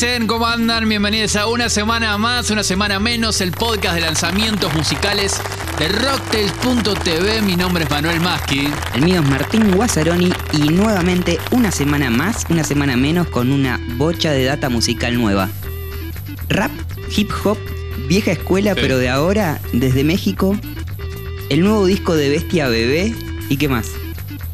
[0.00, 0.26] tardes, ¿qué dicen?
[0.26, 0.88] ¿Cómo andan?
[0.88, 5.40] Bienvenidos a una semana más, una semana menos, el podcast de lanzamientos musicales
[5.78, 7.42] de Rocktails.tv.
[7.42, 8.68] Mi nombre es Manuel Maschi.
[8.94, 13.80] El mío es Martín Guazzaroni y nuevamente una semana más, una semana menos con una
[13.96, 15.48] bocha de data musical nueva.
[16.48, 16.72] Rap,
[17.16, 17.58] hip hop,
[18.08, 18.80] vieja escuela, Sí.
[18.82, 20.56] pero de ahora, desde México,
[21.48, 23.14] el nuevo disco de Bestia Bebé
[23.48, 23.99] y qué más.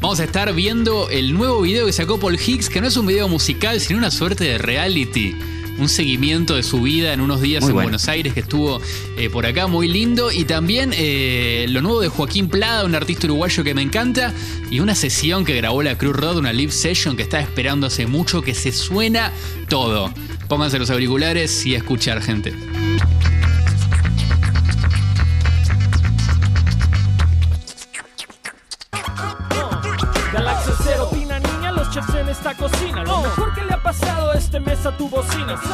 [0.07, 3.05] Vamos a estar viendo el nuevo video que sacó Paul Higgs, que no es un
[3.05, 5.35] video musical, sino una suerte de reality.
[5.79, 7.87] Un seguimiento de su vida en unos días Muy en bueno.
[7.87, 8.79] Buenos Aires que estuvo
[9.17, 10.31] eh, por acá, muy lindo.
[10.31, 14.33] Y también eh, lo nuevo de Joaquín Plada, un artista uruguayo que me encanta.
[14.71, 18.07] Y una sesión que grabó la Cruz Road, una live session que estaba esperando hace
[18.07, 19.33] mucho, que se suena
[19.67, 20.13] todo.
[20.47, 22.53] Pónganse los auriculares y a escuchar, gente.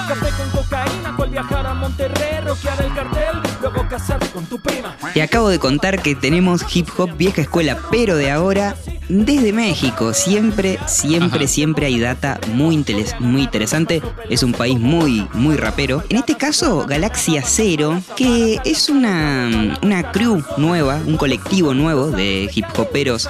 [0.07, 4.95] Café con cocaína, cual viajar a Monterrey, rockear el cartel, luego casarte con tu prima.
[5.13, 8.75] Te acabo de contar que tenemos hip hop vieja escuela, pero de ahora,
[9.09, 10.13] desde México.
[10.13, 11.47] Siempre, siempre, Ajá.
[11.47, 14.01] siempre hay data muy, interes- muy interesante.
[14.29, 16.03] Es un país muy, muy rapero.
[16.09, 22.49] En este caso, Galaxia Cero, que es una, una crew nueva, un colectivo nuevo de
[22.53, 23.29] hip hoperos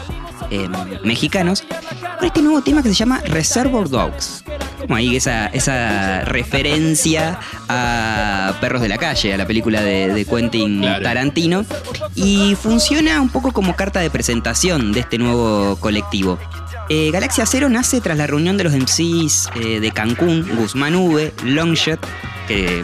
[0.52, 0.68] eh,
[1.04, 1.64] mexicanos,
[2.20, 4.44] con este nuevo tema que se llama Reservoir Dogs.
[4.84, 10.26] Como ahí esa, esa referencia a Perros de la Calle, a la película de, de
[10.26, 11.04] Quentin Claro.
[11.04, 11.66] Tarantino.
[12.16, 16.40] Y funciona un poco como carta de presentación de este nuevo colectivo.
[16.90, 21.34] Eh, Galaxia Cero nace tras la reunión de los MCs eh, de Cancún, Guzmán V,
[21.46, 22.00] Longshot,
[22.48, 22.84] que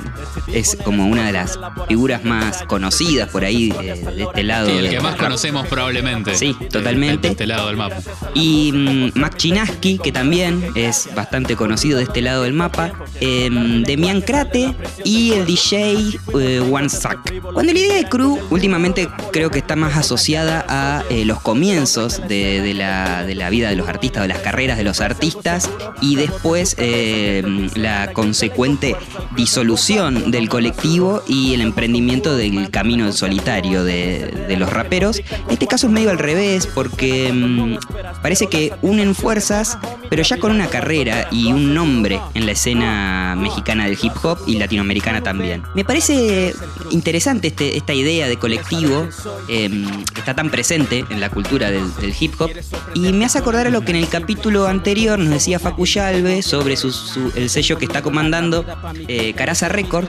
[0.54, 1.60] es como una de las
[1.90, 4.70] figuras más conocidas por ahí eh, de este lado.
[4.70, 5.20] Sí, el que más rap.
[5.20, 6.34] conocemos probablemente.
[6.36, 7.28] Sí, totalmente.
[7.28, 7.98] De, este lado del mapa.
[8.34, 12.94] Y Mac Chinaski, que también es bastante conocido de este lado del mapa.
[13.20, 14.69] em, Demian Crate
[15.04, 17.42] y el DJ eh, One Sack.
[17.42, 22.22] Cuando la idea de crew últimamente creo que está más asociada a eh, los comienzos
[22.28, 25.70] de, la, de la vida de los artistas, de las carreras de los artistas
[26.02, 28.96] y después eh, la consecuente
[29.36, 35.22] disolución del colectivo y el emprendimiento del camino en solitario de, de los raperos.
[35.50, 37.78] Este caso es medio al revés porque mm,
[38.22, 39.78] parece que unen fuerzas,
[40.10, 44.40] pero ya con una carrera y un nombre en la escena mexicana del hip hop
[44.46, 45.64] y latinoamericana también.
[45.76, 46.54] Me parece
[46.92, 49.08] interesante este- esta idea de colectivo
[49.48, 49.70] eh,
[50.14, 52.52] que está tan presente en la cultura del, del hip hop
[52.94, 56.42] y me hace acordar a lo que en el capítulo anterior nos decía Facu Yalve
[56.42, 58.66] sobre su- su- el sello que está comandando
[59.08, 60.08] eh, Caraza Record,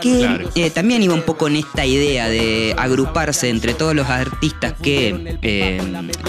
[0.00, 0.48] que Claro.
[0.54, 5.36] eh, también iba un poco en esta idea de agruparse entre todos los artistas que
[5.42, 5.80] eh,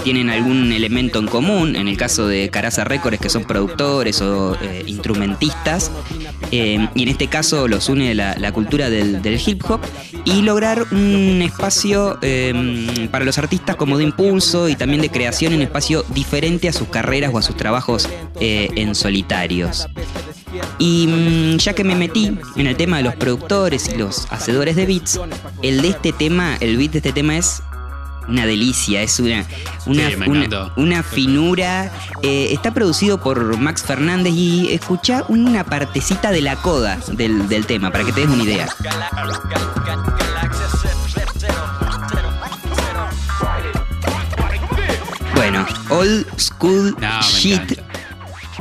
[0.02, 4.56] tienen algún elemento en común, en el caso de Caraza Records que son productores o
[4.60, 5.90] eh, instrumentistas,
[6.50, 9.80] eh, y en este caso los une la, cultura del, hip hop,
[10.24, 15.54] y lograr un espacio eh, para los artistas como de impulso y también de creación,
[15.54, 18.08] un espacio diferente a sus carreras o a sus trabajos
[18.40, 19.86] eh, en solitarios.
[20.78, 24.76] Y mm, ya que me metí en el tema de los productores y los hacedores
[24.76, 25.20] de beats,
[25.62, 27.62] el de este tema, el beat de este tema es
[28.28, 29.44] una delicia, es una,
[29.86, 30.16] una, Sí,
[30.76, 31.92] una, finura.
[32.22, 37.66] Eh, está producido por Max Fernández y escucha una partecita de la coda del, del
[37.66, 38.68] tema, para que te des una idea.
[45.34, 47.83] Bueno, old school No, shit.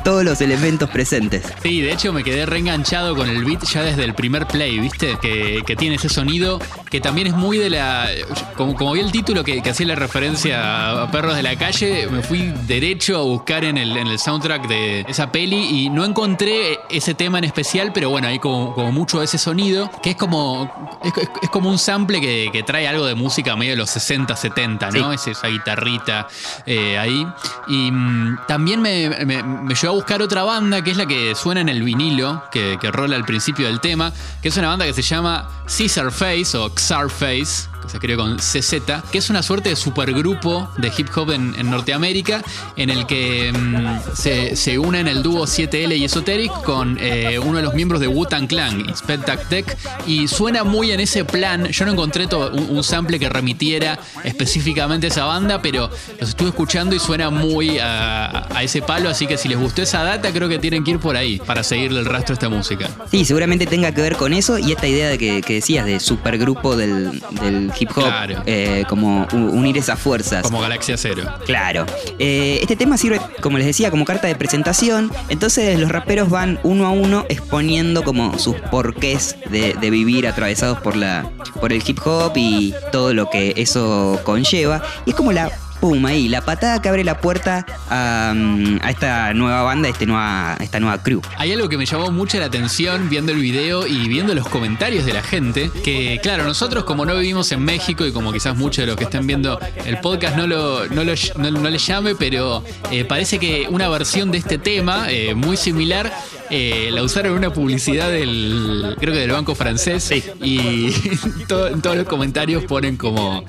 [0.03, 1.43] Todos los elementos presentes.
[1.61, 5.17] Sí, de hecho me quedé reenganchado con el beat ya desde el primer play, ¿viste?
[5.21, 6.59] Que, que tiene ese sonido
[6.89, 8.07] que también es muy de la.
[8.55, 12.07] Como, como vi el título que, que hacía la referencia a Perros de la Calle,
[12.11, 16.05] me fui derecho a buscar en el, en el soundtrack de esa peli y no
[16.05, 20.11] encontré ese tema en especial, pero bueno, hay como, como mucho de ese sonido, que
[20.11, 20.99] es como.
[21.03, 23.89] Es, es- es como un sample que, que trae algo de música medio de los
[23.89, 25.11] 60, 70, ¿no?
[25.13, 26.27] Es esa guitarrita
[26.65, 27.25] eh, ahí.
[27.67, 31.35] Y mm, también me, me, me llevó a buscar otra banda, que es la que
[31.35, 34.11] suena en el vinilo, que, que rola al principio del tema,
[34.41, 38.17] que es una banda que se llama Caesar Face o Xar Face, que se escribe
[38.17, 38.73] con CZ,
[39.11, 42.41] que es una suerte de supergrupo de hip hop en, en Norteamérica,
[42.75, 47.57] en el que mm, se, se unen el dúo 7L y Esoteric con eh, uno
[47.57, 51.65] de los miembros de Wu-Tang Clan, Inspectac Tech, y suena muy en ese plan.
[51.67, 56.49] Yo no encontré un, un sample que remitiera específicamente a esa banda, pero los estuve
[56.49, 60.31] escuchando y suena muy a, a ese palo, así que si les gustó esa data,
[60.31, 62.89] creo que tienen que ir por ahí para seguirle el rastro a esta música.
[63.11, 65.99] Sí, seguramente tenga que ver con eso y esta idea de que, que decías de
[65.99, 68.43] supergrupo del, del hip hop, Claro.
[68.45, 70.43] eh, como unir esas fuerzas.
[70.43, 71.23] Como Galaxia Cero.
[71.45, 71.85] Claro.
[72.19, 75.11] Eh, este tema sirve, como les decía, como carta de presentación.
[75.29, 80.79] Entonces los raperos van uno a uno exponiendo como sus porqués de, de vivir atravesados
[80.79, 81.29] por la
[81.59, 84.81] por el hip hop y todo lo que eso conlleva.
[85.05, 85.51] Y es como la
[85.83, 90.05] pum ahí, la patada que abre la puerta a, mm, esta nueva banda, a este
[90.05, 91.21] nueva, esta nueva crew.
[91.37, 95.05] Hay algo que me llamó mucho la atención viendo el video y viendo los comentarios
[95.05, 98.83] de la gente, que claro, nosotros como no vivimos en México y como quizás muchos
[98.83, 101.13] de los que estén viendo el podcast no lo, no lo-
[101.51, 106.13] no les llame, pero eh, parece que una versión de este tema eh, muy similar
[106.55, 110.11] eh, la usaron en una publicidad del, creo que del banco francés
[110.43, 110.91] y
[111.47, 113.43] todo- en todos los comentarios ponen como,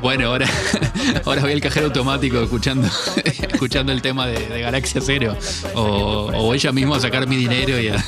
[0.00, 0.48] bueno, ahora,
[1.26, 2.88] ahora voy al cajero automático escuchando,
[3.52, 5.36] escuchando el tema de, de Galaxia Cero
[5.74, 8.02] o, o voy ella mismo a sacar mi dinero y a,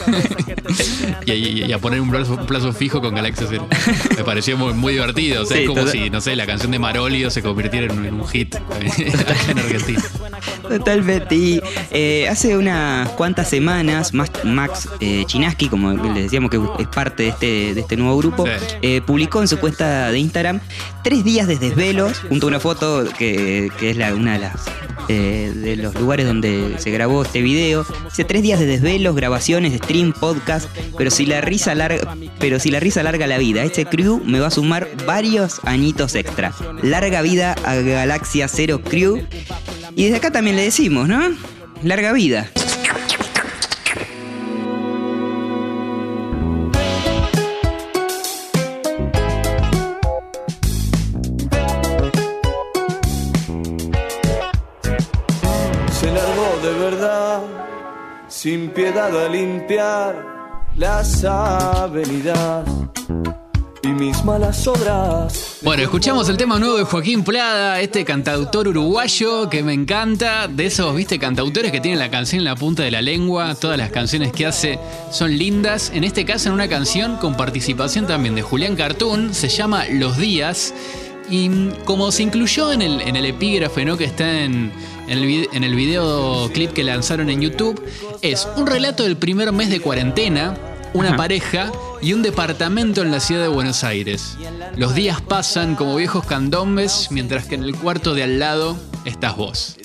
[1.26, 1.34] y a-
[1.68, 3.66] y a poner un plazo, un plazo fijo con Galaxia Cero.
[4.16, 5.42] Me pareció muy, muy divertido.
[5.42, 7.86] O sea, Sí, es como total- si, no sé, la canción de Marolio se convirtiera
[7.92, 10.02] en, un- en un hit en Argentina.
[10.68, 11.34] Totalmente.
[11.34, 11.60] Y
[11.90, 17.24] eh, hace unas cuantas semanas, Max, Max eh, Chinaski, como les decíamos que es parte
[17.24, 18.52] de este, de este nuevo grupo, Sí.
[18.82, 20.60] eh, publicó en su cuenta de Instagram
[21.04, 24.54] tres días de desvelos, junto a una foto que, que es la, una de las
[25.10, 27.86] eh, de los lugares donde se grabó este video.
[28.04, 30.68] Dice tres días de desvelos, grabaciones, stream, podcast,
[30.98, 34.38] pero si la risa larga, pero si la risa larga la vida, este crew me
[34.38, 36.52] va a sumar varios añitos extra.
[36.82, 39.22] Larga vida a Galaxia Zero Crew.
[39.96, 41.20] Y desde acá también le decimos, ¿no?
[41.82, 42.50] Larga vida.
[58.28, 62.68] Sin piedad a limpiar las avenidas
[63.82, 65.58] y mis malas obras.
[65.62, 70.66] Bueno, escuchamos el tema nuevo de Joaquín Plada, este cantautor uruguayo que me encanta, de
[70.66, 73.90] esos, viste, cantautores que tienen la canción en la punta de la lengua, todas las
[73.90, 74.78] canciones que hace
[75.10, 79.48] son lindas, en este caso en una canción con participación también de Julián Cartoon, se
[79.48, 80.74] llama Los Días,
[81.30, 83.96] y mm, como se incluyó en el, en el epígrafe, ¿no?
[83.96, 84.72] Que está en,
[85.08, 87.82] en el, en el videoclip que lanzaron en YouTube,
[88.22, 90.56] es un relato del primer mes de cuarentena,
[90.94, 91.16] una Ajá.
[91.16, 94.36] pareja y un departamento en la ciudad de Buenos Aires.
[94.76, 99.36] Los días pasan como viejos candombes, mientras que en el cuarto de al lado estás
[99.36, 99.76] vos.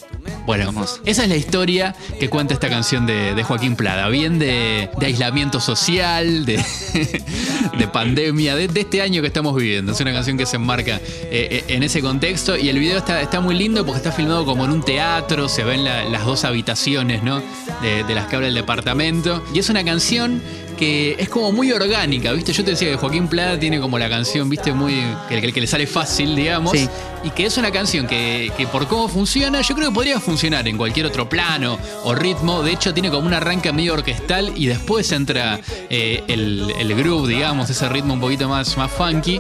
[0.46, 1.00] Bueno, Hermoso.
[1.06, 4.10] esa es la historia que cuenta esta canción de, de Joaquín Plada.
[4.10, 6.58] Bien de, de aislamiento social, de,
[7.78, 9.92] de pandemia, de, este año que estamos viviendo.
[9.94, 12.58] Es una canción que se enmarca eh, eh, en ese contexto.
[12.58, 15.64] Y el video está, está muy lindo porque está filmado como en un teatro, se
[15.64, 17.42] ven la- las dos habitaciones ¿no?
[17.82, 19.44] de, de las que habla el departamento.
[19.54, 20.42] Y es una canción
[20.84, 22.52] que es como muy orgánica, ¿viste?
[22.52, 24.74] Yo te decía que Joaquín Plada tiene como la canción, ¿viste?
[24.74, 24.94] Muy.
[25.30, 26.74] que, que- que le sale fácil, digamos.
[26.74, 26.90] Sí.
[27.24, 30.68] Y que es una canción que, que por cómo funciona, yo creo que podría funcionar
[30.68, 32.64] en cualquier otro plano o ritmo.
[32.64, 35.60] De hecho, tiene como un arranque medio orquestal y después entra
[35.90, 39.40] eh, el, el groove, digamos, ese ritmo un poquito más, más funky.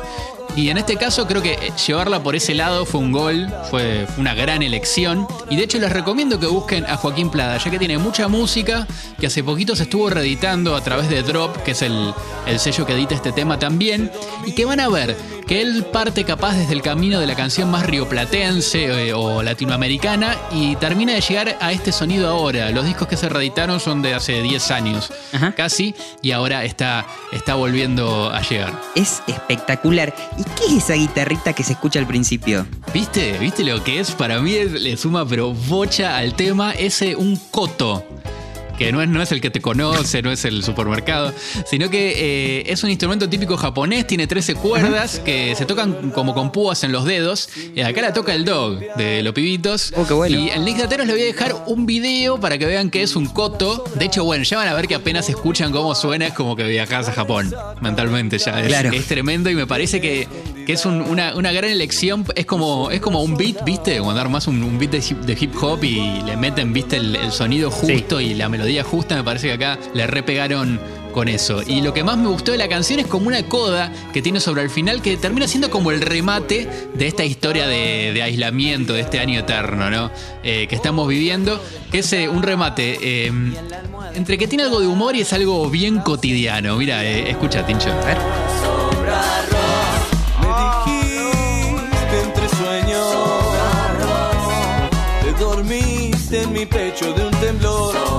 [0.56, 4.06] Y en este caso creo que eh, llevarla por ese lado fue un gol, fue,
[4.18, 5.28] una gran elección.
[5.50, 8.88] Y de hecho les recomiendo que busquen a Joaquín Plada, ya que tiene mucha música
[9.20, 12.14] que hace poquito se estuvo reeditando a través de Drop, que es el,
[12.46, 14.12] el sello que edita este tema también.
[14.46, 17.70] Y que van a ver que él parte capaz desde el camino de la canción
[17.70, 22.70] más rioplatense eh, o latinoamericana y termina de llegar a este sonido ahora.
[22.72, 25.52] Los discos que se reeditaron son de hace 10 años Ajá.
[25.54, 28.74] casi y ahora está, está volviendo a llegar.
[28.96, 30.14] Es espectacular.
[30.38, 32.66] ¿Y qué es esa guitarrita que se escucha al principio?
[32.94, 33.38] ¿Viste?
[33.40, 34.12] ¿Viste lo que es?
[34.12, 38.06] Para mí es- le suma pero bocha al tema ese un coto.
[38.78, 41.32] Que no es, no es el que te conoce, no es el supermercado,
[41.66, 42.14] sino que
[42.60, 46.84] eh, es un instrumento típico japonés, tiene 13 cuerdas que se tocan como con púas
[46.84, 47.50] en los dedos.
[47.76, 49.94] Y acá la toca el dog de los pibitos.
[49.96, 50.38] Oh, qué bueno.
[50.38, 53.04] Y en Link de Ateros les voy a dejar un video para que vean que
[53.04, 53.84] es un coto.
[53.96, 56.64] De hecho, bueno, ya van a ver que apenas escuchan cómo suena, es como que
[56.64, 58.60] viajas a Japón mentalmente ya.
[58.60, 58.92] Es, Claro.
[58.92, 60.28] es tremendo y me parece que,
[60.66, 62.26] que es un- una, una gran elección.
[62.36, 64.00] Es como, es como un beat, ¿viste?
[64.00, 66.98] Cuando armas un, un beat de hip, de hip hop y le meten, ¿viste?
[66.98, 69.16] El, el sonido justo y la melodía justa.
[69.16, 70.80] Me parece que acá le repegaron
[71.14, 71.62] con eso.
[71.68, 74.40] Y lo que más me gustó de la canción es como una coda que tiene
[74.40, 78.94] sobre el final que termina siendo como el remate de esta historia de, de aislamiento,
[78.94, 80.10] de este año eterno, ¿no?
[80.44, 83.32] Eh, que estamos viviendo, que es eh, un remate eh,
[84.16, 86.78] entre que tiene algo de humor y es algo bien cotidiano.
[86.78, 87.92] Mira, escucha, Tincho.
[87.92, 88.73] A ver.
[95.44, 98.13] Dormiste en mi pecho de un temblor.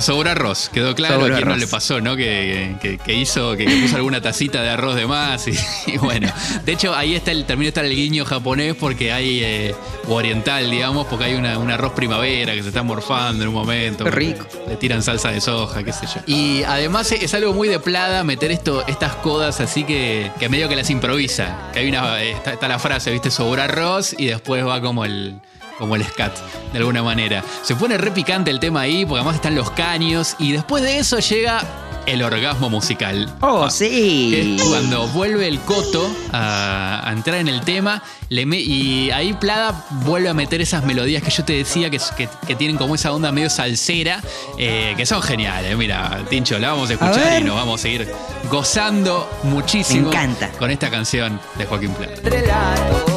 [0.00, 2.16] Bueno, arroz, quedó claro Sobró a quién no le pasó, ¿no?
[2.16, 5.54] Que, que- que hizo, que, que puso alguna tacita de arroz de más y,
[5.86, 6.32] y bueno.
[6.64, 9.74] De hecho, ahí está el, termina de estar el guiño japonés porque hay, eh,
[10.08, 13.54] o oriental, digamos, porque hay una- un arroz primavera que se está morfando en un
[13.54, 14.04] momento.
[14.04, 14.46] Qué rico.
[14.68, 16.20] Le tiran salsa de soja, qué sé yo.
[16.26, 20.68] Y además es, algo muy de plada meter esto, estas codas así que, que medio
[20.68, 21.70] que las improvisa.
[21.72, 25.40] Que hay una, está, está la frase, viste, sobra arroz y después va como el
[25.78, 26.36] como el scat,
[26.72, 27.42] de alguna manera.
[27.62, 30.98] Se pone re picante el tema ahí, porque además están los caños, y después de
[30.98, 31.62] eso llega
[32.06, 33.34] el orgasmo musical.
[33.40, 34.56] Oh, Que sí.
[34.58, 39.32] es cuando vuelve el coto a, a entrar en el tema le me- y ahí
[39.32, 42.94] Plada vuelve a meter esas melodías que yo te decía que, que- que tienen como
[42.94, 44.20] esa onda medio salsera,
[44.58, 45.74] eh, que son geniales.
[45.78, 48.12] Mira, Tincho, la vamos a escuchar y nos vamos a seguir
[48.50, 50.50] gozando muchísimo Me encanta.
[50.58, 52.12] con esta canción de Joaquín Plada.
[52.22, 53.13] Relato.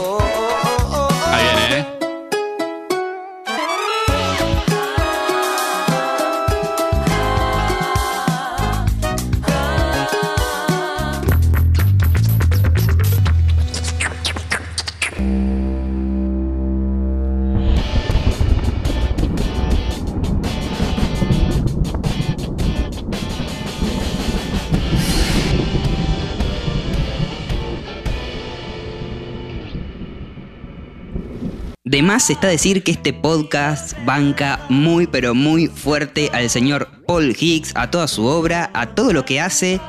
[32.08, 37.36] De más está decir que este podcast banca muy pero muy fuerte al señor Paul
[37.38, 39.82] Higgs, a toda su obra, a todo lo que hace.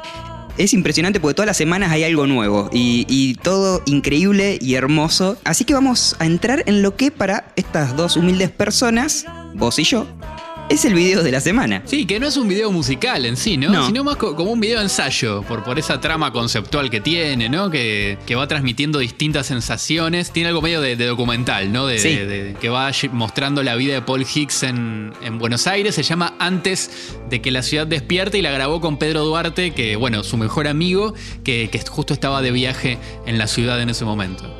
[0.56, 5.36] Es impresionante porque todas las semanas hay algo nuevo y, y todo increíble y hermoso.
[5.44, 9.84] Así que vamos a entrar en lo que para estas dos humildes personas, vos y
[9.84, 10.04] yo,
[10.68, 11.82] es el video de la semana.
[11.86, 13.70] Sí, que no es un video musical en sí, ¿no?
[13.70, 13.86] No.
[13.86, 17.70] Sino más co- como un video ensayo, por, por esa trama conceptual que tiene, ¿no?
[17.70, 20.30] Que, que va transmitiendo distintas sensaciones.
[20.30, 21.86] Tiene algo medio de, de documental, ¿no?
[21.86, 22.16] De, Sí.
[22.16, 25.94] de- que va mostrando la vida de Paul Hicks en, en Buenos Aires.
[25.94, 26.90] Se llama Antes
[27.30, 30.68] de que la ciudad despierte y la grabó con Pedro Duarte, que, bueno, su mejor
[30.68, 34.57] amigo, que, que justo estaba de viaje en la ciudad en ese momento.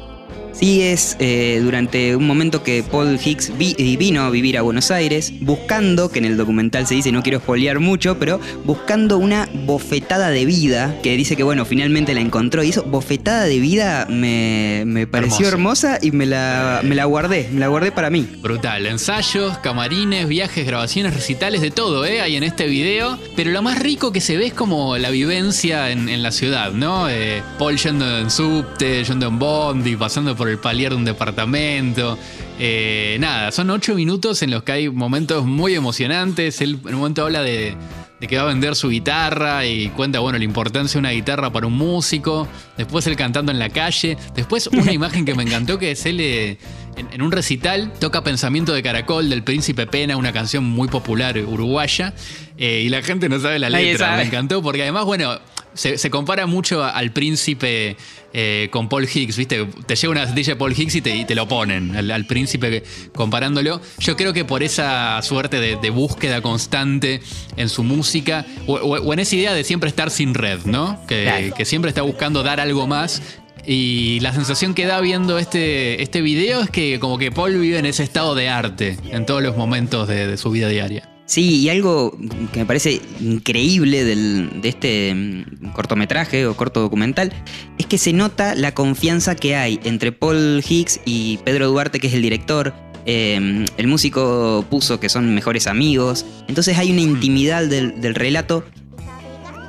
[0.59, 4.63] Sí, es eh, durante un momento que Paul Hicks vi- eh, vino a vivir a
[4.63, 9.19] Buenos Aires buscando, que en el documental se dice, no quiero spoilear mucho, pero buscando
[9.19, 12.65] una bofetada de vida, que dice que bueno, finalmente la encontró.
[12.65, 17.49] Y eso, bofetada de vida, me, me pareció hermosa y me la, me la guardé,
[17.53, 18.27] me la guardé para mí.
[18.43, 22.21] Brutal, ensayos, camarines, viajes, grabaciones, recitales, de todo, ¿eh?
[22.21, 23.17] Hay en este video.
[23.37, 26.73] Pero lo más rico que se ve es como la vivencia en, en la ciudad,
[26.73, 27.09] ¿no?
[27.09, 32.19] Eh, Paul yendo en subte, yendo en bondi, pasando por el palier de un departamento.
[32.59, 36.61] Eh, nada, son ocho minutos en los que hay momentos muy emocionantes.
[36.61, 37.75] Él en un momento habla de,
[38.21, 41.53] de que va a vender su guitarra y cuenta, bueno, la importancia de una guitarra
[41.53, 42.49] para un músico.
[42.77, 44.17] Después él cantando en la calle.
[44.35, 46.59] Después una imagen que me encantó que es él eh,
[46.97, 51.39] en, en un recital toca Pensamiento de Caracol del Príncipe Pena, una canción muy popular
[51.39, 52.13] uruguaya.
[52.57, 54.07] eh, y la gente no sabe la letra.
[54.09, 54.23] sabe.
[54.23, 55.39] Me encantó porque además, bueno,
[55.75, 57.97] se, se compara mucho a- al príncipe
[58.33, 59.65] eh, con Paul Hicks, ¿viste?
[59.87, 62.83] Te llega una de Paul Hicks y te, y te lo ponen, al, al príncipe
[63.15, 63.81] comparándolo.
[63.99, 67.21] Yo creo que por esa suerte de, de búsqueda constante
[67.57, 71.01] en su música, o, o- o en esa idea de siempre estar sin red, ¿no?
[71.07, 71.55] Que, Claro.
[71.55, 73.23] que siempre está buscando dar algo más.
[73.67, 77.79] Y la sensación que da viendo este, este video es que como que Paul vive
[77.79, 81.09] en ese estado de arte en todos los momentos de- de su vida diaria.
[81.29, 82.17] Sí, y algo
[82.53, 87.35] que me parece increíble del- de este mm, cortometraje o corto documental
[87.77, 92.07] es que se nota la confianza que hay entre Paul Hicks y Pedro Duarte, que
[92.07, 92.73] es el director.
[93.05, 96.25] Eh, el músico puso que son mejores amigos.
[96.49, 98.65] Entonces hay una intimidad del, del relato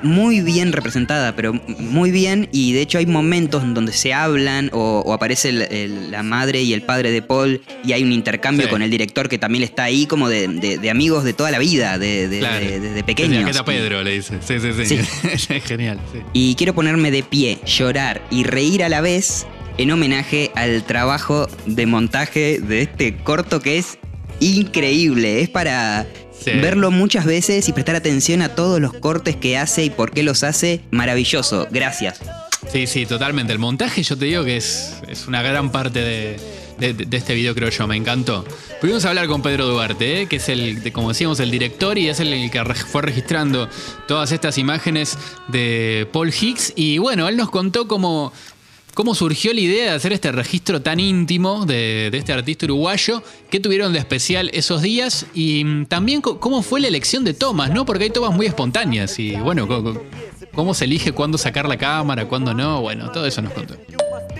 [0.03, 2.47] muy bien representada, pero muy bien.
[2.51, 6.23] Y de hecho hay momentos en donde se hablan o, o aparece el- el- la
[6.23, 8.69] madre y el padre de Paul y hay un intercambio Sí.
[8.69, 11.59] con el director que también está ahí como de, de- de amigos de toda la
[11.59, 12.59] vida, de, de- Claro.
[12.65, 13.43] de- desde Desde pequeños.
[13.43, 14.37] Aqueta Pedro le dice.
[14.41, 15.59] Sí, sí, sí.
[15.65, 15.99] Genial.
[16.13, 16.19] sí.
[16.33, 19.45] Y quiero ponerme de pie, llorar y reír a la vez
[19.77, 23.97] en homenaje al trabajo de montaje de este corto que es
[24.39, 25.41] increíble.
[25.41, 26.05] Es para
[26.43, 26.51] Sí.
[26.51, 30.23] verlo muchas veces y prestar atención a todos los cortes que hace y por qué
[30.23, 30.81] los hace.
[30.91, 31.67] Maravilloso.
[31.71, 32.19] Gracias.
[32.71, 33.51] Sí, sí, totalmente.
[33.53, 36.39] El montaje, yo te digo que es, es una gran parte de,
[36.77, 37.87] de- de este video, creo yo.
[37.87, 38.45] Me encantó.
[38.81, 40.25] Pudimos hablar con Pedro Duarte, ¿eh?
[40.27, 43.67] que es el, como decíamos, el director y es el, el que fue registrando
[44.07, 45.17] todas estas imágenes
[45.47, 46.73] de Paul Hicks.
[46.75, 48.31] Y bueno, él nos contó cómo,
[48.99, 53.23] cómo surgió la idea de hacer este registro tan íntimo de, este artista uruguayo.
[53.49, 55.25] ¿Qué tuvieron de especial esos días?
[55.33, 57.85] Y mm, también cómo fue la elección de tomas, ¿no?
[57.85, 59.69] Porque hay tomas muy espontáneas y bueno,
[60.53, 62.81] cómo se elige cuándo sacar la cámara, cuándo no.
[62.81, 63.75] Bueno, todo eso nos contó.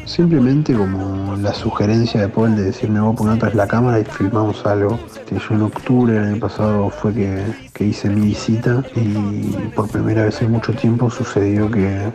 [0.03, 4.65] Simplemente como la sugerencia de Paul de decirme vos poner atrás la cámara y filmamos
[4.65, 4.99] algo.
[5.31, 10.25] Yo en octubre del año pasado fue que, que hice mi visita y por primera
[10.25, 12.11] vez en mucho tiempo sucedió que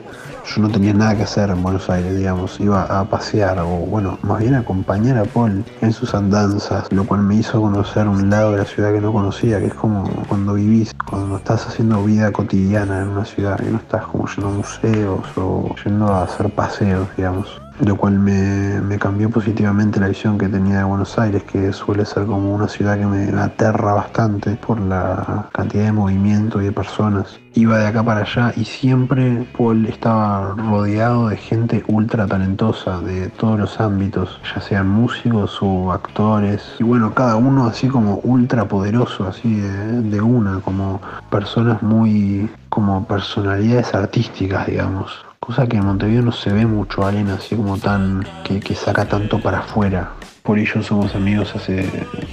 [0.47, 4.19] yo no tenía nada que hacer en Buenos Aires, digamos, iba a pasear o bueno,
[4.21, 8.53] más bien acompañar a Paul en sus andanzas, lo cual me hizo conocer un lado
[8.53, 12.31] de la ciudad que no conocía, que es como cuando vivís, cuando estás haciendo vida
[12.31, 16.51] cotidiana en una ciudad, que no estás como yendo a museos o yendo a hacer
[16.51, 21.73] paseos, digamos lo cual me, cambió positivamente la visión que tenía de Buenos Aires, que
[21.73, 26.67] suele ser como una ciudad que me aterra bastante por la cantidad de movimiento y
[26.67, 27.39] de personas.
[27.55, 33.29] Iba de acá para allá y siempre Paul estaba rodeado de gente ultra talentosa de
[33.29, 36.63] todos los ámbitos, ya sean músicos o actores.
[36.79, 41.01] Y bueno, cada uno así como ultra poderoso, así de, de una, como
[41.31, 47.29] personas muy como personalidades artísticas, digamos cosa que en Montevideo no se ve mucho, alguien
[47.29, 50.13] así como tan, que, que saca tanto para afuera.
[50.43, 51.87] Por ello somos amigos hace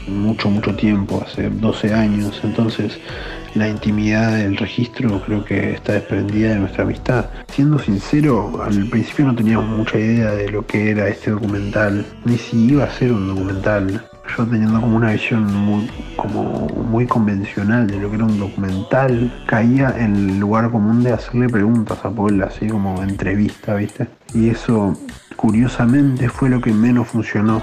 [0.08, 3.00] mucho, mucho tiempo, hace 12 años, entonces
[3.54, 7.26] la intimidad del registro creo que está desprendida de nuestra amistad.
[7.50, 12.38] Siendo sincero, al principio no teníamos mucha idea de lo que era este documental, ni
[12.38, 17.88] si iba a ser un documental yo teniendo como una visión muy, como muy convencional
[17.88, 22.10] de lo que era un documental, caía en el lugar común de hacerle preguntas a
[22.10, 24.08] Paul, así como entrevista, ¿viste?
[24.34, 24.96] Y eso,
[25.36, 27.62] curiosamente, fue lo que menos funcionó.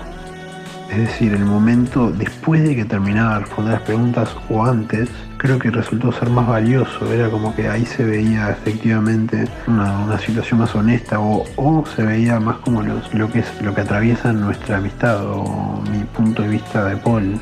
[0.91, 5.59] Es decir, el momento después de que terminaba de responder las preguntas o antes, creo
[5.59, 7.13] que resultó ser más valioso.
[7.13, 12.41] Era como que ahí se veía efectivamente una, situación más honesta o, o, se veía
[12.41, 16.85] más como lo, que es, lo que atraviesa nuestra amistad o mi punto de vista
[16.87, 17.39] de Paul.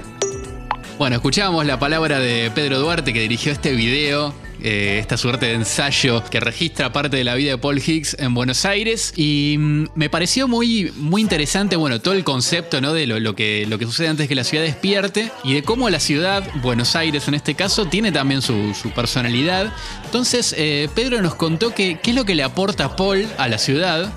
[0.99, 5.55] Bueno, escuchábamos la palabra de Pedro Duarte que dirigió este video eh, esta suerte de
[5.55, 9.13] ensayo que registra parte de la vida de Paul Higgs en Buenos Aires.
[9.17, 12.93] Y mm, me pareció muy, muy interesante, bueno, todo el concepto ¿no?
[12.93, 16.01] de lo, que, lo que sucede antes que la ciudad despierte y de cómo la
[16.01, 19.73] ciudad, Buenos Aires en este caso, tiene también su, personalidad.
[20.05, 23.59] Entonces, eh, Pedro nos contó que, qué es lo que le aporta Paul a la
[23.59, 24.13] ciudad.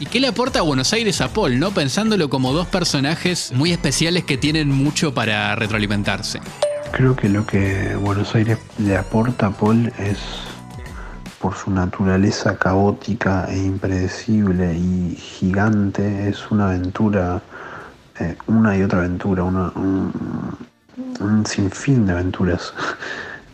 [0.00, 1.72] ¿Y qué le aporta a Buenos Aires a Paul, no?
[1.72, 6.40] Pensándolo como dos personajes muy especiales que tienen mucho para retroalimentarse.
[6.92, 10.18] Creo que lo que Buenos Aires le aporta a Paul es
[11.38, 17.40] por su naturaleza caótica e impredecible y gigante, es una aventura,
[18.18, 20.12] eh, una y otra aventura, un,
[21.46, 22.72] sinfín de aventuras.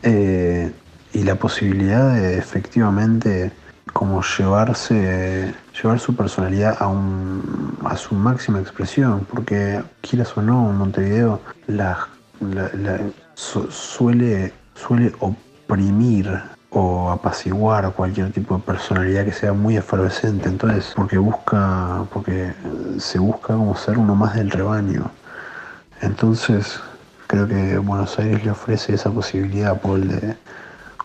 [0.06, 0.70] Eh,
[1.14, 3.50] y la posibilidad de efectivamente
[3.94, 10.60] como llevarse, llevar su personalidad a, un, a su máxima expresión, porque quieras o no,
[10.72, 11.40] Montevideo
[13.34, 20.48] suele, suele oprimir o apaciguar cualquier tipo de personalidad que sea muy efervescente.
[20.48, 22.52] Entonces, porque busca, porque
[22.98, 25.10] se busca como ser uno más del rebaño.
[26.00, 26.80] Entonces,
[27.28, 30.36] creo que Buenos Aires le ofrece esa posibilidad a Paul de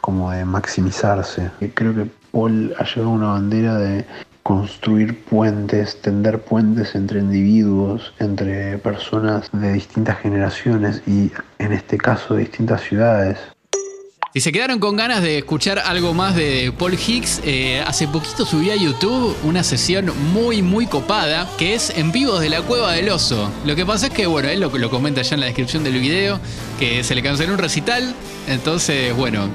[0.01, 1.51] como de maximizarse.
[1.75, 4.05] Creo que Paul ha llevado una bandera de
[4.49, 12.33] construir puentes, tender puentes entre individuos, entre personas de distintas generaciones y en este caso
[12.33, 13.37] de distintas ciudades.
[14.33, 18.43] Si se quedaron con ganas de escuchar algo más de Paul Hicks, eh, hace poquito
[18.43, 22.93] subí a YouTube una sesión muy, muy copada que es en vivo de la Cueva
[22.93, 23.51] del Oso.
[23.67, 25.99] Lo que pasa es que, bueno, él lo, lo comenta ya en la descripción del
[25.99, 26.39] video,
[26.79, 28.15] que se le canceló un recital.
[28.47, 29.47] Entonces, bueno,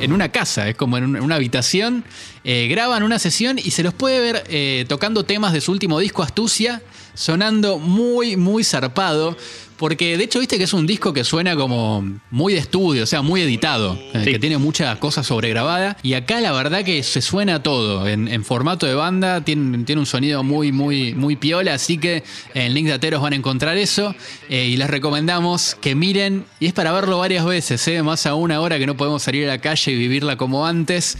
[0.00, 2.04] en una casa, es como en una habitación.
[2.44, 5.98] Eh, graban una sesión y se los puede ver eh, tocando temas de su último
[5.98, 6.82] disco, Astucia,
[7.14, 9.36] sonando muy, muy zarpado.
[9.80, 13.06] Porque de hecho, viste que es un disco que suena como muy de estudio, o
[13.06, 15.96] sea, muy editado, eh, que tiene muchas cosas sobregrabadas.
[16.02, 18.06] Y acá la verdad que se suena todo.
[18.06, 21.72] En, formato de banda, tiene, tiene, un sonido muy, muy, muy piola.
[21.72, 24.14] Así que en Link de Ateros van a encontrar eso.
[24.50, 26.44] Eh, y les recomendamos que miren.
[26.58, 28.02] Y es para verlo varias veces, ¿eh?
[28.02, 31.16] más aún ahora que no podemos salir a la calle y vivirla como antes.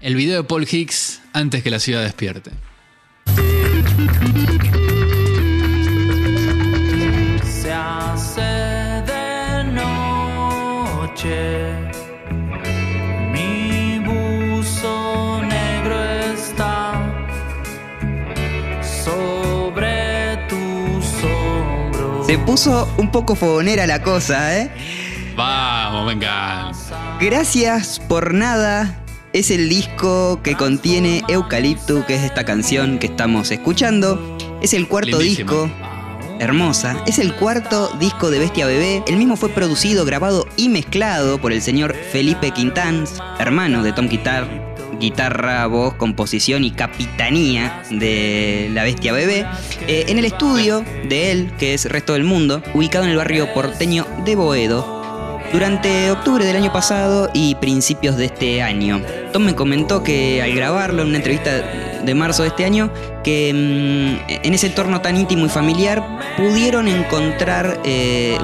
[0.00, 2.52] El video de Paul Hicks antes que la ciudad despierte.
[22.28, 24.70] Se puso un poco fogonera la cosa, ¿eh?
[25.34, 26.72] Vamos, venga.
[27.18, 29.02] Gracias por nada.
[29.32, 34.36] Es el disco que contiene Eucalipto, que es esta canción que estamos escuchando.
[34.60, 35.70] Es el cuarto disco
[36.38, 37.02] hermosa.
[37.06, 39.02] Es el cuarto disco de Bestia Bebé.
[39.06, 44.06] El mismo fue producido, grabado y mezclado por el señor Felipe Quintans, hermano de Tom
[44.06, 44.67] Guitar,
[44.98, 49.46] guitarra, voz, composición y capitanía de La Bestia Bebé,
[49.86, 53.52] eh, en el estudio de él, que es Resto del Mundo, ubicado en el barrio
[53.54, 54.98] porteño de Boedo,
[55.52, 59.00] durante octubre del año pasado y principios de este año.
[59.32, 62.90] Tom me comentó que al grabarlo en una entrevista de marzo de este año,
[63.24, 66.04] que mm, en ese entorno tan íntimo y familiar
[66.36, 68.36] pudieron encontrar, eh,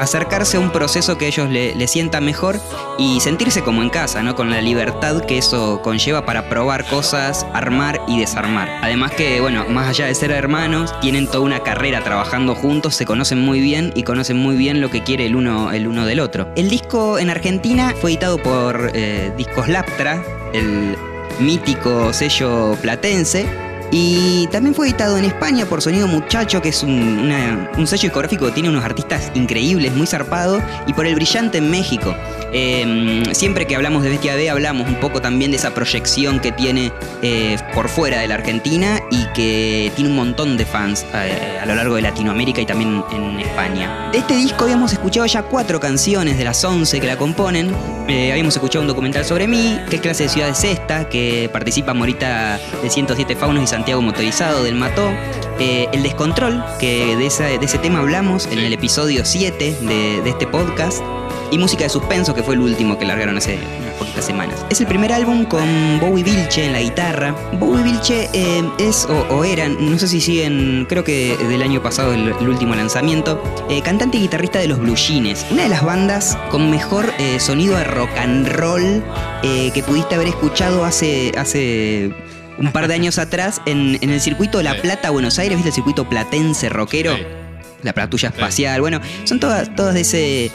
[0.00, 2.60] acercarse a un proceso que ellos le, le sienta mejor
[2.98, 4.34] y sentirse como en casa, ¿no?
[4.34, 8.68] Con la libertad que eso conlleva para probar cosas, armar y desarmar.
[8.82, 13.06] Además que, bueno, más allá de ser hermanos, tienen toda una carrera trabajando juntos, se
[13.06, 16.20] conocen muy bien y conocen muy bien lo que quiere el uno, el uno del
[16.20, 16.48] otro.
[16.56, 20.96] El disco en Argentina fue editado por eh, Discos Laptra, el
[21.40, 23.67] mítico sello platense.
[23.90, 28.02] Y también fue editado en España por Sonido Muchacho, que es un, una- un sello
[28.02, 32.14] discográfico que tiene unos artistas increíbles, muy zarpado, y por El Brillante en México.
[32.52, 36.50] Eh, siempre que hablamos de Bestia B hablamos un poco también de esa proyección que
[36.50, 41.58] tiene eh, por fuera de la Argentina y que tiene un montón de fans eh,
[41.60, 44.08] a lo largo de Latinoamérica y también en España.
[44.12, 47.70] De este disco habíamos escuchado ya cuatro canciones de las 11 que la componen.
[48.08, 51.92] Eh, habíamos escuchado un documental sobre mí, qué clase de ciudad es esta, que participa
[51.92, 55.08] Morita de 107 Faunos y Santiago Motorizado del Mató.
[55.60, 60.20] Eh, el Descontrol, que de, esa- de ese tema hablamos en el episodio 7 de,
[60.20, 61.00] de este podcast.
[61.52, 64.66] Y música de suspenso, que fue el último que largaron hace unas poquitas semanas.
[64.68, 67.34] Es el primer álbum con Bowie Vilche en la guitarra.
[67.58, 71.80] Bowie Vilche eh, es o, o era, no sé si siguen, creo que del año
[71.82, 75.46] pasado el, el último lanzamiento, eh, cantante y guitarrista de los Blue Jeans.
[75.50, 77.06] Una de las bandas con mejor
[77.38, 79.02] sonido de rock and roll
[79.42, 82.10] que pudiste haber escuchado hace, hace
[82.58, 84.80] un par de años atrás en, en el circuito La Sí.
[84.82, 87.16] Plata, Buenos Aires, ¿viste el circuito platense rockero?
[87.16, 87.22] Sí.
[87.82, 90.50] La Platulla Espacial, bueno, son todas, todas de ese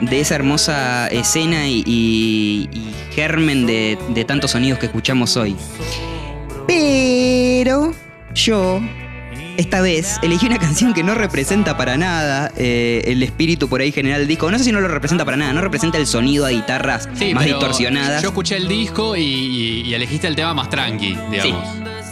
[0.00, 5.56] de esa hermosa escena y, y- y germen de, de tantos sonidos que escuchamos hoy.
[6.66, 7.92] Pero
[8.34, 8.80] yo,
[9.56, 13.92] esta vez, elegí una canción que no representa para nada eh, el espíritu por ahí
[13.92, 14.50] general del disco.
[14.50, 17.34] No sé si no lo representa para nada, no representa el sonido a guitarras Sí,
[17.34, 18.22] más pero distorsionadas.
[18.22, 21.66] Yo escuché el disco y, y- y elegiste el tema más tranqui, digamos.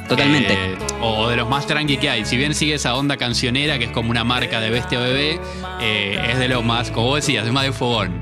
[0.09, 0.53] totalmente.
[0.53, 2.25] Eh, o de los más tranqui que hay.
[2.25, 5.41] Si bien sigue esa onda cancionera, que es como una marca de Bestia Bebé,
[5.81, 8.22] eh, es de lo más, como vos decías, es más de fogón.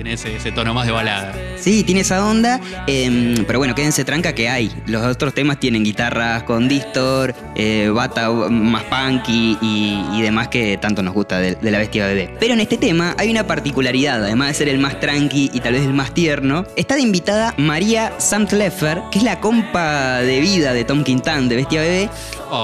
[0.00, 1.34] Tiene ese, ese tono más de balada.
[1.58, 4.72] Sí, tiene esa onda, em, pero bueno, quédense tranca que hay.
[4.86, 10.78] Los otros temas tienen guitarras con distor, eh, bata más punky y, y demás que
[10.78, 12.34] tanto nos gusta de, de la bestia bebé.
[12.40, 15.74] Pero en este tema hay una particularidad, además de ser el más tranqui y tal
[15.74, 16.64] vez el más tierno.
[16.76, 21.56] Está de invitada María Samtleffer, que es la compa de vida de Tom Quintan de
[21.56, 22.08] Bestia Bebé,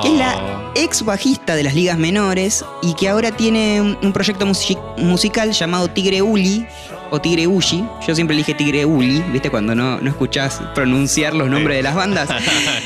[0.00, 0.72] que es la Oh.
[0.74, 5.86] ex bajista de las ligas menores y que ahora tiene un, proyecto musi- musical llamado
[5.88, 6.66] Tigre Uli
[7.10, 7.84] o Tigre Ushi.
[8.06, 9.50] Yo siempre elige Tigre Uli, ¿viste?
[9.50, 12.28] Cuando no, no escuchás pronunciar los nombres de las bandas.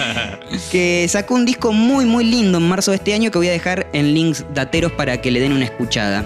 [0.73, 3.53] que sacó un disco muy, muy lindo en marzo de este año que voy a
[3.53, 6.25] dejar en links dateros para que le den una escuchada.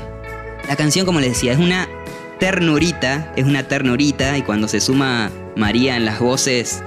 [0.68, 1.88] La canción, como les decía, es una
[2.38, 6.82] ternurita, es una ternurita y cuando se suma María en las voces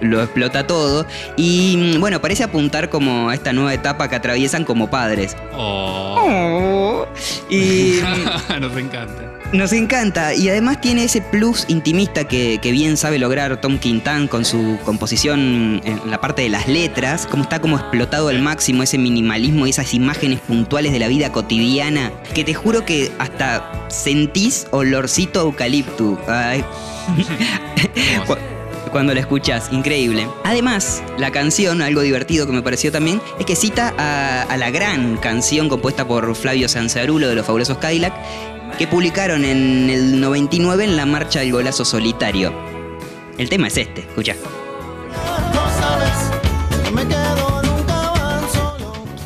[0.00, 4.64] lo explota todo y mm, bueno, parece apuntar como a esta nueva etapa que atraviesan
[4.64, 5.36] como padres.
[5.54, 7.06] Oh.
[7.48, 8.00] Y
[8.60, 9.31] Nos encanta.
[9.52, 14.28] Nos encanta y además tiene ese plus intimista que, que bien sabe lograr Tom Quintan
[14.28, 18.82] con su composición en la parte de las letras, como está como explotado al máximo
[18.82, 23.86] ese minimalismo y esas imágenes puntuales de la vida cotidiana, que te juro que hasta
[23.88, 26.18] sentís olorcito a eucalipto.
[26.26, 26.64] Ay.
[28.90, 30.28] Cuando la escuchas, increíble.
[30.44, 34.70] Además, la canción, algo divertido que me pareció también, es que cita a, a la
[34.70, 38.12] gran canción compuesta por Flavio Sanzarulo de los fabulosos Cadillac,
[38.78, 42.52] que publicaron en el 99 en la marcha del golazo solitario.
[43.38, 44.36] El tema es este, escucha.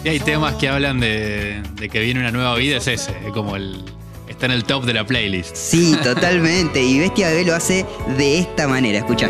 [0.05, 3.13] Y hay temas que hablan de, de que viene una nueva vida, es ese.
[3.27, 3.85] Es como el.
[4.29, 5.57] Está en el top de la playlist.
[5.57, 6.83] Sí, totalmente.
[6.83, 9.29] Y Bestia Bebé lo hace de esta manera, escucha.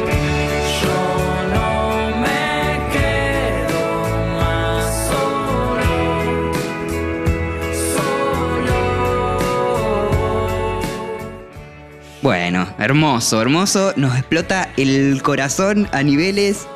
[12.26, 13.92] Bueno, hermoso, hermoso.
[13.94, 16.66] Nos explota el corazón a niveles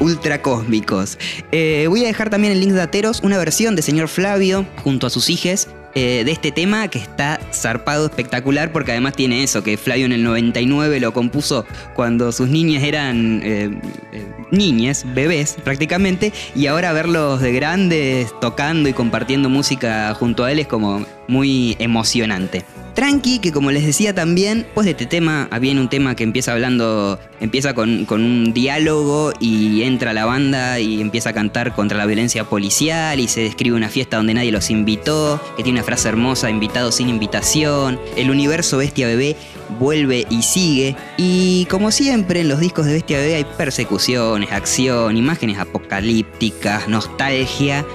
[0.00, 1.18] ultra cósmicos.
[1.52, 5.10] Eh, voy a dejar también en links dateros una versión de señor Flavio junto a
[5.10, 5.68] sus hijes.
[5.94, 10.12] eh, de este tema que está zarpado espectacular porque además tiene eso, que Flavio en
[10.12, 13.70] el 99 lo compuso cuando sus niñas eran eh,
[14.12, 20.52] eh, niñas, bebés prácticamente, y ahora verlos de grandes tocando y compartiendo música junto a
[20.52, 22.64] él es como muy emocionante.
[22.98, 26.50] Tranqui, que como les decía también, pues de este tema, viene un tema que empieza
[26.50, 31.96] hablando, empieza con, con un diálogo y entra la banda y empieza a cantar contra
[31.96, 35.86] la violencia policial y se describe una fiesta donde nadie los invitó, que tiene una
[35.86, 39.36] frase hermosa, invitado sin invitación, el universo Bestia Bebé
[39.78, 40.96] vuelve y sigue.
[41.16, 47.86] Y como siempre en los discos de Bestia Bebé hay persecuciones, acción, imágenes apocalípticas, nostalgia,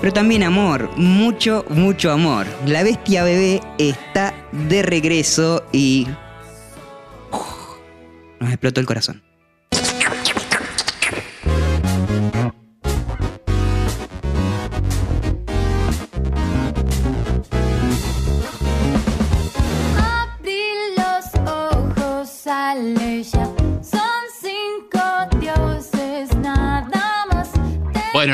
[0.00, 2.46] pero también amor, mucho, mucho amor.
[2.66, 6.06] La Bestia Bebé está de regreso y...
[8.40, 9.27] Nos explotó el corazón.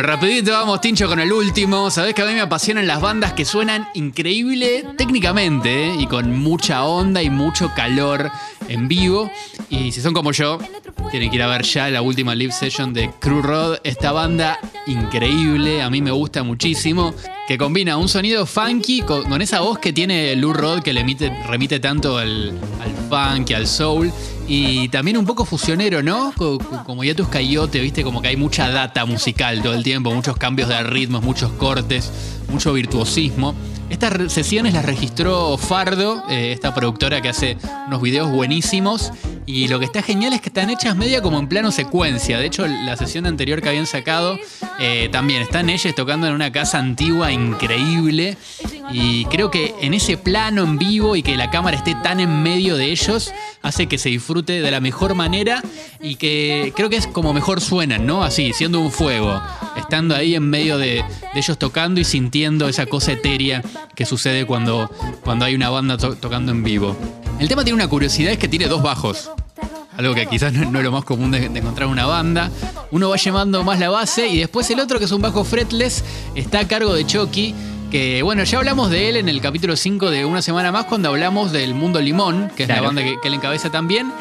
[0.06, 1.90] Rapidito vamos, Tincho, con el último.
[1.90, 5.96] Sabés que a mí me apasionan las bandas que suenan increíble técnicamente ¿eh?
[5.98, 8.30] y con mucha onda y mucho calor
[8.68, 9.30] en vivo.
[9.70, 10.58] Y si son como yo,
[11.10, 13.78] tienen que ir a ver ya la última live session de Crew Road.
[13.84, 17.14] Esta banda increíble, a mí me gusta muchísimo.
[17.46, 21.46] Que combina un sonido funky con, esa voz que tiene Lou Rod que le emite-
[21.46, 24.10] remite tanto al, al funk y al soul.
[24.46, 26.32] Y también un poco fusionero, ¿no?
[26.36, 30.10] Co- co- Como Yatus Coyote, viste, como que hay mucha data musical todo el tiempo,
[30.14, 32.12] muchos cambios de ritmos, muchos cortes,
[32.48, 33.54] mucho virtuosismo.
[33.90, 39.12] Estas sesiones las registró Fardo, eh, esta productora que hace unos videos buenísimos.
[39.46, 42.38] Y lo que está genial es que están hechas media como en plano secuencia.
[42.38, 44.38] De hecho, la sesión anterior que habían sacado
[44.80, 48.38] eh, también están ellas tocando en una casa antigua increíble.
[48.90, 52.42] Y creo que en ese plano en vivo y que la cámara esté tan en
[52.42, 55.62] medio de ellos hace que se disfrute de la mejor manera
[56.00, 58.24] y que creo que es como mejor suenan, ¿no?
[58.24, 59.42] Así, siendo un fuego,
[59.76, 62.33] estando ahí en medio de, de ellos tocando y sintiendo
[62.68, 63.62] esa cosa etérea
[63.94, 64.90] que sucede cuando,
[65.22, 66.96] cuando hay una banda to- tocando en vivo.
[67.38, 69.30] El tema tiene una curiosidad, es que tiene dos bajos.
[69.96, 72.50] Algo que quizás no, no es lo más común de, de encontrar en una banda.
[72.90, 76.02] Uno va llevando más la base y después el otro, que es un bajo fretless,
[76.34, 77.54] está a cargo de Chucky.
[77.92, 81.10] Que bueno, ya hablamos de él en el capítulo 5 de una semana más cuando
[81.10, 84.12] hablamos del Mundo Limón, que es la banda que, que él encabeza también.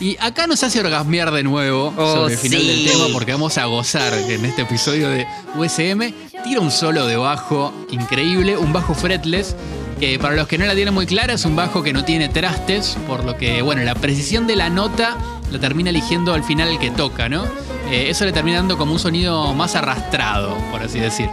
[0.00, 2.66] Y acá nos hace orgasmear de nuevo Oh, sobre el final sí.
[2.68, 6.14] del tema porque vamos a gozar en este episodio de USM.
[6.42, 9.54] Tira un solo de bajo increíble, un bajo fretless
[10.00, 12.30] que para los que no la tienen muy clara es un bajo que no tiene
[12.30, 15.18] trastes, por lo que, bueno, la precisión de la nota
[15.52, 17.44] la termina eligiendo al final el que toca, ¿no?
[17.90, 21.28] Eh, eso le termina dando como un sonido más arrastrado, por así decir.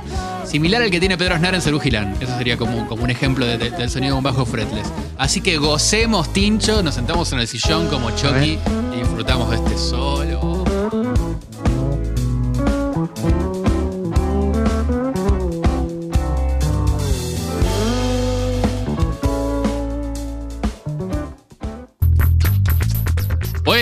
[0.45, 2.15] Similar al que tiene Pedro Aznar en Cerú Gilán.
[2.21, 4.87] Eso sería como, como un ejemplo de- de- del sonido de un bajo fretless.
[5.17, 8.57] Así que gocemos, Tincho, nos sentamos en el sillón como Chucky
[8.93, 10.56] y disfrutamos de este solo.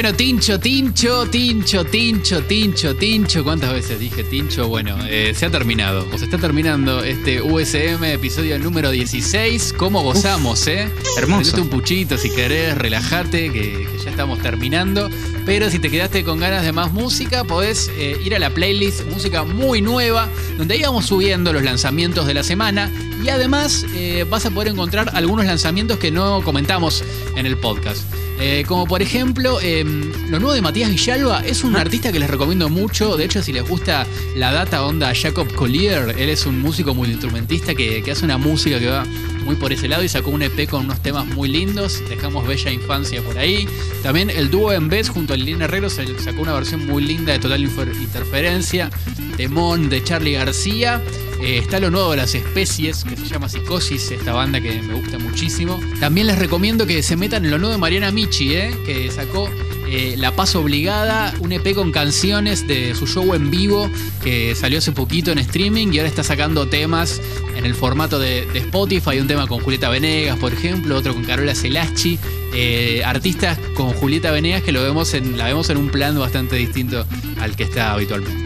[0.06, 3.44] Bueno, Tincho, Tincho, Tincho, Tincho, Tincho, Tincho.
[3.44, 4.68] ¿Cuántas veces dije Tincho?
[4.68, 6.08] Bueno, eh, se ha terminado.
[6.14, 9.74] O se está terminando este USM episodio número 16.
[9.74, 10.92] ¿Cómo gozamos, eh?
[11.18, 11.54] hermoso.
[11.54, 15.10] Prendete un puchito si querés, relájate, que, que ya estamos terminando.
[15.44, 19.08] Pero si te quedaste con ganas de más música, podés eh, ir a la playlist
[19.08, 22.92] Música Muy Nueva, donde ahí vamos subiendo los lanzamientos de la semana.
[23.24, 27.04] Y además eh, vas a poder encontrar algunos lanzamientos que no comentamos
[27.36, 28.04] en el podcast.
[28.40, 32.30] Eh, como por ejemplo, eh, lo nuevo de Matías Villalba es un artista que les
[32.30, 33.16] recomiendo mucho.
[33.16, 37.76] De hecho, si les gusta la data onda Jacob Collier, él es un músico multiinstrumentista
[37.76, 39.06] que, que hace una música que va
[39.46, 42.04] muy por ese lado y sacó un EP con unos temas muy lindos.
[42.10, 43.68] Dejamos Bella Infancia por ahí.
[44.04, 47.40] También el dúo en vez junto a Liliana Herrero sacó una versión muy linda de
[47.40, 48.90] Total Interferencia.
[49.38, 51.02] Temón de Charlie García.
[51.42, 54.94] Eh, está lo nuevo de las especies, que se llama Psicosis, esta banda que me
[54.94, 55.80] gusta muchísimo.
[56.00, 59.50] También les recomiendo que se metan en lo nuevo de Mariana Michi, eh, que sacó
[59.88, 63.90] eh, La Paz Obligada, un EP con canciones de su show en vivo,
[64.24, 67.22] que salió hace poquito en streaming y ahora está sacando temas
[67.56, 71.24] en el formato de, de Spotify, un tema con Julieta Venegas, por ejemplo, otro con
[71.26, 72.18] Carola Celachi.
[72.54, 76.56] eh, artistas con Julieta Venegas que lo vemos en, la vemos en un plan bastante
[76.56, 77.06] distinto
[77.40, 78.45] al que está habitualmente.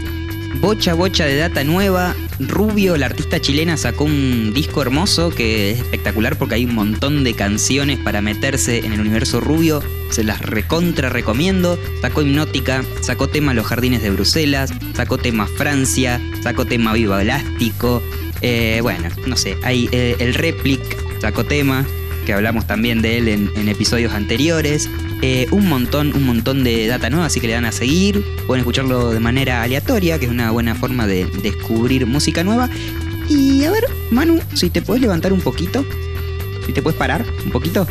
[0.55, 2.15] Bocha, bocha de data nueva.
[2.39, 7.23] Rubio, la artista chilena, sacó un disco hermoso que es espectacular porque hay un montón
[7.23, 9.81] de canciones para meterse en el universo Rubio.
[10.09, 11.79] Se las recontra recomiendo.
[12.01, 18.01] Sacó Hipnótica, sacó tema Los Jardines de Bruselas, sacó tema Francia, sacó tema Viva Elástico.
[18.41, 20.81] Eh, bueno, no sé, hay eh, el Replic,
[21.19, 21.85] sacó tema,
[22.25, 24.89] que hablamos también de él en, en episodios anteriores.
[25.21, 28.23] Eh, un montón, un montón de data nueva, así que le dan a seguir.
[28.47, 32.69] Pueden escucharlo de manera aleatoria, que es una buena forma de descubrir música nueva.
[33.29, 35.85] Y a ver, Manu, si te podés levantar un poquito.
[36.65, 37.87] Si te puedes parar un poquito.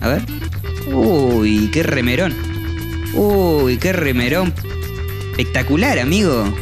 [0.00, 0.22] A ver.
[0.92, 2.34] Uy, qué remerón.
[3.14, 4.52] Uy, qué remerón.
[5.30, 6.52] Espectacular, amigo.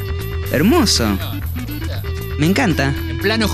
[0.52, 1.18] Hermoso.
[2.38, 2.94] Me encanta.
[3.08, 3.48] En plano,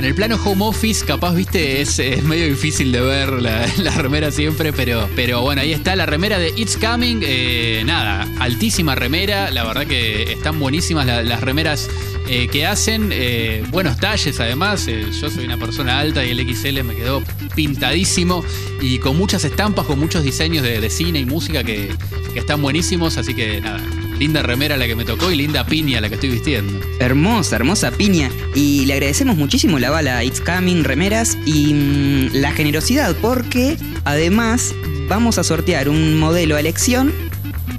[0.00, 4.30] en el plano home office, capaz, viste, es, medio difícil de ver la, la remera
[4.30, 7.20] siempre, pero, pero bueno, ahí está la remera de It's Coming.
[7.22, 9.50] eh, nada, altísima remera.
[9.50, 11.90] La verdad que están buenísimas la- las remeras
[12.30, 13.10] eh, que hacen.
[13.12, 14.86] eh, buenos talles, además.
[15.20, 17.22] yo soy una persona alta y el XL me quedó
[17.54, 18.42] pintadísimo
[18.80, 21.90] y con muchas estampas, con muchos diseños de, cine y música que
[22.34, 23.18] están buenísimos.
[23.18, 23.82] Así que nada,
[24.20, 26.78] linda remera la que me tocó y linda piña la que estoy vistiendo.
[27.00, 28.30] Hermosa, hermosa piña.
[28.54, 34.74] Y le agradecemos muchísimo la bala It's Coming Remeras y mm, la generosidad porque además
[35.08, 37.12] vamos a sortear un modelo a elección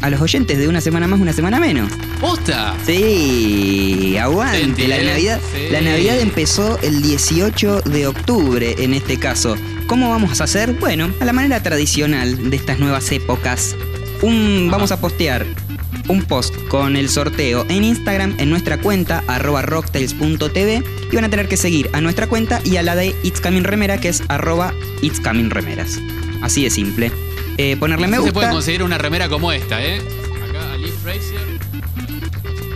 [0.02, 1.92] a los oyentes de una semana más, una semana menos.
[2.20, 2.76] ¡Posta!
[2.88, 4.88] Sí, aguante.
[4.88, 5.06] La ¿eh?
[5.06, 5.72] Navidad, Sí.
[5.72, 9.56] la Navidad empezó el 18 de octubre en este caso.
[9.86, 10.74] ¿Cómo vamos a hacer?
[10.80, 13.76] Bueno, a la manera tradicional de estas nuevas épocas.
[14.24, 15.46] Un, vamos a postear
[16.12, 21.30] un post con el sorteo en Instagram en nuestra cuenta arroba rocktails.tv y van a
[21.30, 24.22] tener que seguir a nuestra cuenta y a la de It's Coming Remera que es
[24.28, 26.00] arroba It's Coming Remeras.
[26.42, 27.12] Así de simple.
[27.58, 30.02] Eh, ponerle me Así se puede gusta conseguir una remera como esta, ¿eh?
[30.50, 31.40] Acá, Ali Fraser.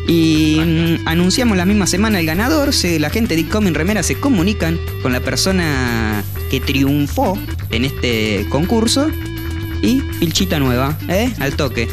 [0.07, 2.73] y mm, anunciamos la misma semana el ganador.
[2.73, 7.37] Se, la gente de It's Coming Remera se comunican con la persona que triunfó
[7.71, 9.09] en este concurso
[9.81, 11.33] y pilchita nueva, ¿eh?
[11.39, 11.87] Al toque.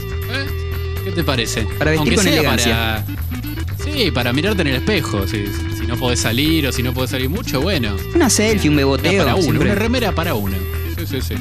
[1.04, 1.62] ¿Qué te parece?
[1.78, 3.04] Para vestir Aunque con sea elegancia.
[3.06, 3.92] Para...
[3.92, 5.26] Sí, para mirarte en el espejo.
[5.26, 5.44] Si,
[5.78, 7.96] si no podés salir o si no podés salir mucho, bueno.
[8.14, 9.18] Una selfie, un Una beboteo.
[9.22, 9.64] para uno, siempre.
[9.70, 10.56] una remera para uno.
[10.98, 11.34] Sí, sí, sí.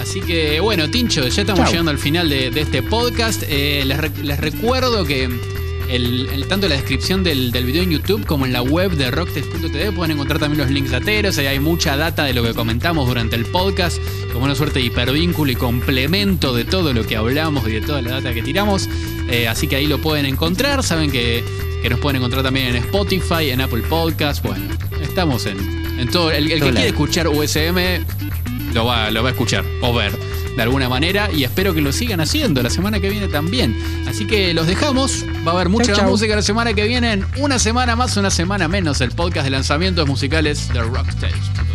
[0.00, 1.70] Así que, bueno, Tincho, ya estamos Chau.
[1.70, 3.42] llegando al final de, de este podcast.
[3.48, 3.82] Eh,
[4.22, 5.28] les recuerdo que
[5.88, 8.92] el, el- tanto en la descripción del, del video en YouTube como en la web
[8.92, 11.38] de rocktest.tv pueden encontrar también los links lateros.
[11.38, 13.98] Ahí hay mucha data de lo que comentamos durante el podcast,
[14.32, 18.02] como una suerte de hipervínculo y complemento de todo lo que hablamos y de toda
[18.02, 18.88] la data que tiramos.
[19.30, 20.82] Eh, así que ahí lo pueden encontrar.
[20.82, 21.42] Saben que,
[21.82, 24.42] que nos pueden encontrar también en Spotify, en Apple Podcast.
[24.44, 24.64] Bueno,
[25.02, 25.58] estamos en,
[25.98, 26.30] en todo.
[26.30, 27.78] El, el que quiere escuchar USM
[28.74, 30.12] lo va, lo va a escuchar o ver
[30.56, 33.76] de alguna manera y espero que lo sigan haciendo la semana que viene también.
[34.08, 37.26] Así que los dejamos, va a haber mucha Chau, música la semana que viene, en
[37.38, 41.65] una semana más, una semana menos, el podcast de lanzamientos musicales de Rockstage.